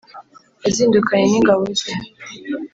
yazindukanye 0.63 1.25
n'ingabo 1.27 1.63
ze 1.79 1.89